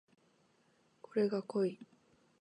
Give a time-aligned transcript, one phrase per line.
[1.03, 1.79] これが濃い